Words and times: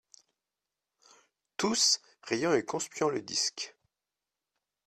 Tous, 1.57 2.01
riant 2.23 2.53
et 2.55 2.65
conspuant 2.65 3.09
le 3.09 3.21
disque. 3.21 3.77